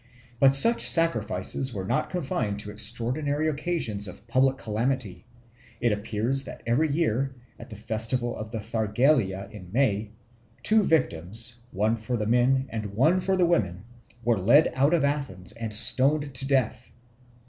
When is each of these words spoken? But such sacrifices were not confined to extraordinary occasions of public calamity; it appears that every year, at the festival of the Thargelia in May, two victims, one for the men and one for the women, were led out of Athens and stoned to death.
But 0.39 0.55
such 0.55 0.89
sacrifices 0.89 1.75
were 1.75 1.85
not 1.85 2.09
confined 2.09 2.57
to 2.61 2.71
extraordinary 2.71 3.47
occasions 3.47 4.07
of 4.07 4.25
public 4.27 4.57
calamity; 4.57 5.25
it 5.79 5.91
appears 5.91 6.43
that 6.45 6.63
every 6.65 6.91
year, 6.91 7.35
at 7.59 7.69
the 7.69 7.75
festival 7.75 8.35
of 8.35 8.49
the 8.49 8.57
Thargelia 8.59 9.47
in 9.51 9.71
May, 9.71 10.09
two 10.63 10.81
victims, 10.81 11.61
one 11.69 11.97
for 11.97 12.17
the 12.17 12.25
men 12.25 12.65
and 12.71 12.95
one 12.95 13.19
for 13.19 13.37
the 13.37 13.45
women, 13.45 13.83
were 14.25 14.39
led 14.39 14.71
out 14.73 14.95
of 14.95 15.03
Athens 15.03 15.51
and 15.51 15.71
stoned 15.71 16.33
to 16.33 16.47
death. 16.47 16.89